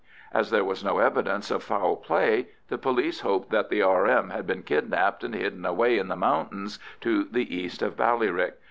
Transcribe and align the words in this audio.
As 0.33 0.49
there 0.49 0.63
was 0.63 0.83
no 0.83 0.97
evidence 0.97 1.51
of 1.51 1.61
foul 1.61 1.95
play, 1.95 2.47
the 2.69 2.79
police 2.79 3.19
hoped 3.19 3.51
that 3.51 3.69
the 3.69 3.83
R.M. 3.83 4.31
had 4.31 4.47
been 4.47 4.63
kidnapped 4.63 5.23
and 5.23 5.35
hidden 5.35 5.63
away 5.63 5.99
in 5.99 6.07
the 6.07 6.15
mountains 6.15 6.79
to 7.01 7.25
the 7.25 7.55
east 7.55 7.83
of 7.83 7.95
Ballyrick. 7.97 8.53